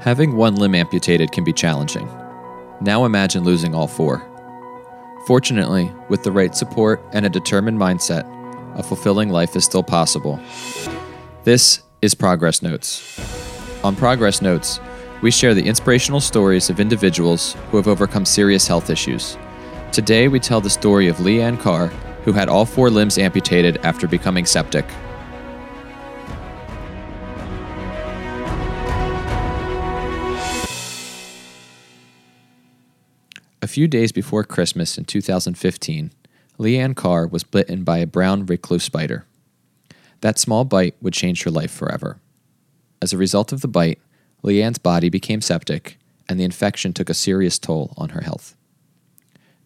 Having 0.00 0.36
one 0.36 0.54
limb 0.54 0.76
amputated 0.76 1.32
can 1.32 1.42
be 1.42 1.52
challenging. 1.52 2.08
Now 2.80 3.04
imagine 3.04 3.42
losing 3.42 3.74
all 3.74 3.88
four. 3.88 4.24
Fortunately, 5.26 5.90
with 6.08 6.22
the 6.22 6.30
right 6.30 6.54
support 6.54 7.02
and 7.12 7.26
a 7.26 7.28
determined 7.28 7.78
mindset, 7.78 8.24
a 8.78 8.82
fulfilling 8.84 9.30
life 9.30 9.56
is 9.56 9.64
still 9.64 9.82
possible. 9.82 10.38
This 11.42 11.82
is 12.00 12.14
Progress 12.14 12.62
Notes. 12.62 13.18
On 13.82 13.96
Progress 13.96 14.40
Notes, 14.40 14.78
we 15.20 15.32
share 15.32 15.52
the 15.52 15.66
inspirational 15.66 16.20
stories 16.20 16.70
of 16.70 16.78
individuals 16.78 17.56
who 17.70 17.76
have 17.76 17.88
overcome 17.88 18.24
serious 18.24 18.68
health 18.68 18.90
issues. 18.90 19.36
Today, 19.90 20.28
we 20.28 20.38
tell 20.38 20.60
the 20.60 20.70
story 20.70 21.08
of 21.08 21.16
Leanne 21.16 21.58
Carr, 21.58 21.88
who 22.24 22.32
had 22.32 22.48
all 22.48 22.64
four 22.64 22.88
limbs 22.88 23.18
amputated 23.18 23.78
after 23.78 24.06
becoming 24.06 24.46
septic. 24.46 24.84
Few 33.68 33.86
days 33.86 34.12
before 34.12 34.44
Christmas 34.44 34.98
in 34.98 35.04
2015, 35.04 36.12
Leanne 36.58 36.96
Carr 36.96 37.26
was 37.26 37.44
bitten 37.44 37.84
by 37.84 37.98
a 37.98 38.06
brown 38.06 38.46
recluse 38.46 38.82
spider. 38.82 39.26
That 40.20 40.38
small 40.38 40.64
bite 40.64 40.96
would 41.00 41.14
change 41.14 41.44
her 41.44 41.50
life 41.50 41.70
forever. 41.70 42.18
As 43.00 43.12
a 43.12 43.18
result 43.18 43.52
of 43.52 43.60
the 43.60 43.68
bite, 43.68 44.00
Leanne's 44.42 44.78
body 44.78 45.08
became 45.08 45.40
septic, 45.40 45.98
and 46.28 46.38
the 46.38 46.44
infection 46.44 46.92
took 46.92 47.08
a 47.08 47.14
serious 47.14 47.58
toll 47.58 47.94
on 47.96 48.10
her 48.10 48.22
health. 48.22 48.56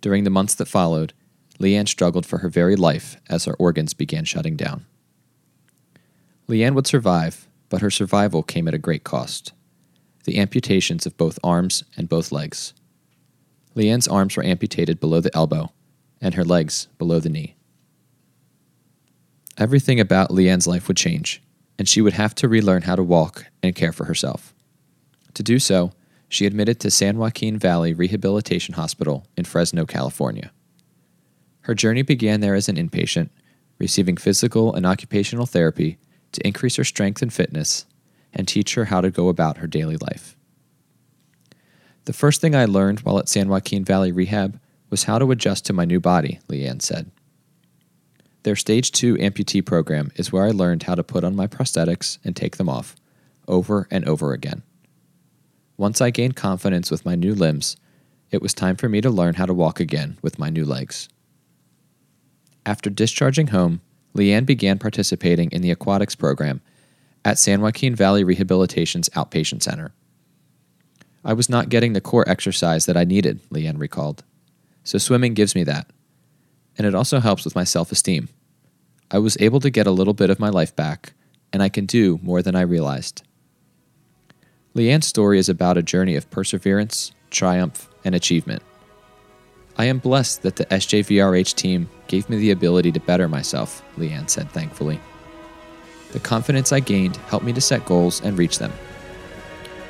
During 0.00 0.24
the 0.24 0.30
months 0.30 0.54
that 0.56 0.66
followed, 0.66 1.12
Leanne 1.60 1.88
struggled 1.88 2.26
for 2.26 2.38
her 2.38 2.48
very 2.48 2.74
life 2.74 3.16
as 3.28 3.44
her 3.44 3.54
organs 3.54 3.94
began 3.94 4.24
shutting 4.24 4.56
down. 4.56 4.86
Leanne 6.48 6.74
would 6.74 6.86
survive, 6.86 7.46
but 7.68 7.82
her 7.82 7.90
survival 7.90 8.42
came 8.42 8.66
at 8.66 8.74
a 8.74 8.78
great 8.78 9.04
cost 9.04 9.52
the 10.24 10.38
amputations 10.38 11.06
of 11.06 11.16
both 11.16 11.38
arms 11.42 11.82
and 11.96 12.08
both 12.08 12.30
legs. 12.30 12.74
Leanne's 13.74 14.08
arms 14.08 14.36
were 14.36 14.44
amputated 14.44 15.00
below 15.00 15.20
the 15.20 15.34
elbow, 15.34 15.72
and 16.20 16.34
her 16.34 16.44
legs 16.44 16.88
below 16.98 17.20
the 17.20 17.28
knee. 17.28 17.56
Everything 19.56 20.00
about 20.00 20.30
Leanne's 20.30 20.66
life 20.66 20.88
would 20.88 20.96
change, 20.96 21.42
and 21.78 21.88
she 21.88 22.00
would 22.00 22.14
have 22.14 22.34
to 22.36 22.48
relearn 22.48 22.82
how 22.82 22.96
to 22.96 23.02
walk 23.02 23.46
and 23.62 23.74
care 23.74 23.92
for 23.92 24.06
herself. 24.06 24.54
To 25.34 25.42
do 25.42 25.58
so, 25.58 25.92
she 26.28 26.46
admitted 26.46 26.80
to 26.80 26.90
San 26.90 27.18
Joaquin 27.18 27.58
Valley 27.58 27.92
Rehabilitation 27.92 28.74
Hospital 28.74 29.26
in 29.36 29.44
Fresno, 29.44 29.84
California. 29.84 30.52
Her 31.62 31.74
journey 31.74 32.02
began 32.02 32.40
there 32.40 32.54
as 32.54 32.68
an 32.68 32.76
inpatient, 32.76 33.30
receiving 33.78 34.16
physical 34.16 34.74
and 34.74 34.86
occupational 34.86 35.46
therapy 35.46 35.98
to 36.32 36.46
increase 36.46 36.76
her 36.76 36.84
strength 36.84 37.22
and 37.22 37.32
fitness 37.32 37.86
and 38.32 38.46
teach 38.46 38.74
her 38.74 38.86
how 38.86 39.00
to 39.00 39.10
go 39.10 39.28
about 39.28 39.58
her 39.58 39.66
daily 39.66 39.96
life. 39.96 40.36
The 42.10 42.14
first 42.14 42.40
thing 42.40 42.56
I 42.56 42.64
learned 42.64 43.02
while 43.02 43.20
at 43.20 43.28
San 43.28 43.48
Joaquin 43.48 43.84
Valley 43.84 44.10
Rehab 44.10 44.58
was 44.90 45.04
how 45.04 45.20
to 45.20 45.30
adjust 45.30 45.64
to 45.66 45.72
my 45.72 45.84
new 45.84 46.00
body, 46.00 46.40
Leanne 46.48 46.82
said. 46.82 47.12
Their 48.42 48.56
Stage 48.56 48.90
2 48.90 49.14
amputee 49.18 49.64
program 49.64 50.10
is 50.16 50.32
where 50.32 50.44
I 50.44 50.50
learned 50.50 50.82
how 50.82 50.96
to 50.96 51.04
put 51.04 51.22
on 51.22 51.36
my 51.36 51.46
prosthetics 51.46 52.18
and 52.24 52.34
take 52.34 52.56
them 52.56 52.68
off, 52.68 52.96
over 53.46 53.86
and 53.92 54.04
over 54.08 54.32
again. 54.32 54.64
Once 55.76 56.00
I 56.00 56.10
gained 56.10 56.34
confidence 56.34 56.90
with 56.90 57.06
my 57.06 57.14
new 57.14 57.32
limbs, 57.32 57.76
it 58.32 58.42
was 58.42 58.54
time 58.54 58.74
for 58.74 58.88
me 58.88 59.00
to 59.02 59.08
learn 59.08 59.34
how 59.34 59.46
to 59.46 59.54
walk 59.54 59.78
again 59.78 60.18
with 60.20 60.36
my 60.36 60.50
new 60.50 60.64
legs. 60.64 61.08
After 62.66 62.90
discharging 62.90 63.46
home, 63.46 63.82
Leanne 64.16 64.46
began 64.46 64.80
participating 64.80 65.52
in 65.52 65.62
the 65.62 65.70
aquatics 65.70 66.16
program 66.16 66.60
at 67.24 67.38
San 67.38 67.60
Joaquin 67.60 67.94
Valley 67.94 68.24
Rehabilitation's 68.24 69.08
outpatient 69.10 69.62
center. 69.62 69.92
I 71.24 71.32
was 71.32 71.48
not 71.48 71.68
getting 71.68 71.92
the 71.92 72.00
core 72.00 72.28
exercise 72.28 72.86
that 72.86 72.96
I 72.96 73.04
needed, 73.04 73.40
Leanne 73.50 73.78
recalled. 73.78 74.24
So 74.84 74.98
swimming 74.98 75.34
gives 75.34 75.54
me 75.54 75.64
that. 75.64 75.86
And 76.78 76.86
it 76.86 76.94
also 76.94 77.20
helps 77.20 77.44
with 77.44 77.54
my 77.54 77.64
self 77.64 77.92
esteem. 77.92 78.28
I 79.10 79.18
was 79.18 79.36
able 79.40 79.60
to 79.60 79.70
get 79.70 79.86
a 79.86 79.90
little 79.90 80.14
bit 80.14 80.30
of 80.30 80.40
my 80.40 80.48
life 80.48 80.74
back, 80.74 81.12
and 81.52 81.62
I 81.62 81.68
can 81.68 81.84
do 81.84 82.18
more 82.22 82.42
than 82.42 82.54
I 82.54 82.62
realized. 82.62 83.22
Leanne's 84.74 85.06
story 85.06 85.38
is 85.38 85.48
about 85.48 85.76
a 85.76 85.82
journey 85.82 86.14
of 86.14 86.30
perseverance, 86.30 87.12
triumph, 87.30 87.88
and 88.04 88.14
achievement. 88.14 88.62
I 89.76 89.86
am 89.86 89.98
blessed 89.98 90.42
that 90.42 90.56
the 90.56 90.66
SJVRH 90.66 91.54
team 91.54 91.88
gave 92.06 92.28
me 92.30 92.36
the 92.36 92.50
ability 92.52 92.92
to 92.92 93.00
better 93.00 93.28
myself, 93.28 93.82
Leanne 93.96 94.30
said 94.30 94.50
thankfully. 94.50 95.00
The 96.12 96.20
confidence 96.20 96.72
I 96.72 96.80
gained 96.80 97.16
helped 97.16 97.44
me 97.44 97.52
to 97.52 97.60
set 97.60 97.84
goals 97.84 98.20
and 98.20 98.38
reach 98.38 98.58
them. 98.58 98.72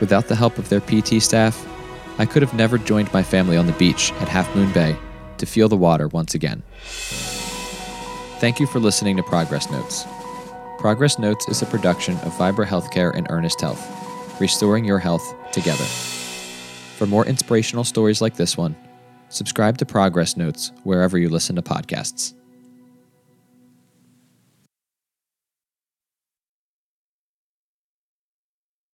Without 0.00 0.28
the 0.28 0.34
help 0.34 0.58
of 0.58 0.68
their 0.68 0.80
PT 0.80 1.22
staff, 1.22 1.66
I 2.18 2.26
could 2.26 2.42
have 2.42 2.54
never 2.54 2.78
joined 2.78 3.12
my 3.12 3.22
family 3.22 3.56
on 3.56 3.66
the 3.66 3.72
beach 3.74 4.12
at 4.14 4.28
Half 4.28 4.54
Moon 4.56 4.72
Bay 4.72 4.96
to 5.38 5.46
feel 5.46 5.68
the 5.68 5.76
water 5.76 6.08
once 6.08 6.34
again. 6.34 6.62
Thank 8.40 8.58
you 8.58 8.66
for 8.66 8.80
listening 8.80 9.16
to 9.16 9.22
Progress 9.22 9.70
Notes. 9.70 10.04
Progress 10.78 11.18
Notes 11.18 11.46
is 11.48 11.62
a 11.62 11.66
production 11.66 12.14
of 12.16 12.32
Vibra 12.34 12.66
Healthcare 12.66 13.14
and 13.14 13.26
Ernest 13.30 13.60
Health, 13.60 14.40
restoring 14.40 14.84
your 14.84 14.98
health 14.98 15.34
together. 15.52 15.84
For 15.84 17.06
more 17.06 17.26
inspirational 17.26 17.84
stories 17.84 18.22
like 18.22 18.36
this 18.36 18.56
one, 18.56 18.76
subscribe 19.28 19.76
to 19.78 19.86
Progress 19.86 20.36
Notes 20.36 20.72
wherever 20.84 21.18
you 21.18 21.28
listen 21.28 21.56
to 21.56 21.62
podcasts. 21.62 22.34